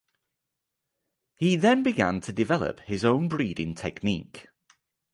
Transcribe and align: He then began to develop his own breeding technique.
He 1.35 1.55
then 1.57 1.83
began 1.83 2.21
to 2.21 2.33
develop 2.33 2.79
his 2.79 3.05
own 3.05 3.27
breeding 3.27 3.75
technique. 3.75 4.47